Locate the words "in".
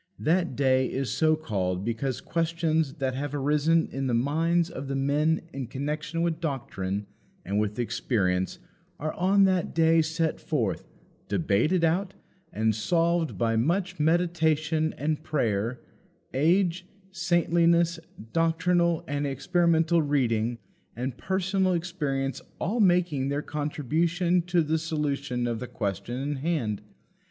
3.91-4.07, 5.53-5.67, 26.19-26.35